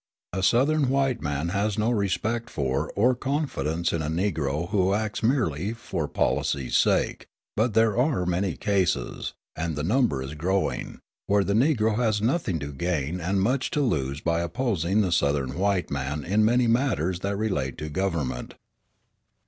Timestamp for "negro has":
11.53-12.19